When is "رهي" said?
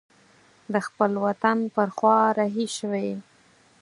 2.37-2.67